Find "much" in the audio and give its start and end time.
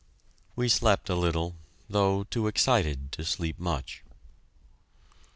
3.59-4.03